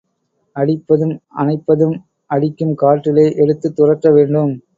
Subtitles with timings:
[0.55, 1.93] அடிப்பதும், அணைப்பதும்
[2.31, 4.51] அடிக்கும் காற்றிலே எடுத்துத் துரற்ற வேண்டும்.